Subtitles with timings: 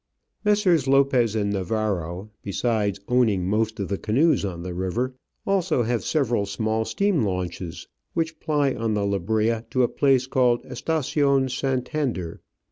[0.43, 0.87] Messrs.
[0.87, 5.13] Lopez and Navarro, besides owning most of the canoes on the river,
[5.45, 10.63] also have several small steam launches, which ply on the Lebrija to a place called
[10.63, 12.41] Estacion Santander.